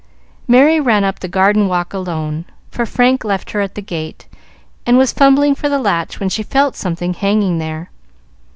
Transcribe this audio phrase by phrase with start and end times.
[0.47, 4.27] Merry ran up the garden walk alone, for Frank left her at the gate,
[4.83, 7.91] and was fumbling for the latch when she felt something hanging there.